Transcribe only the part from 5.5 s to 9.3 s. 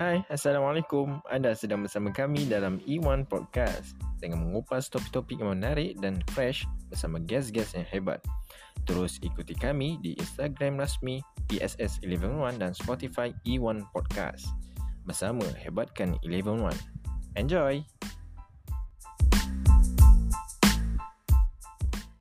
menarik dan fresh bersama guest-guest yang hebat. Terus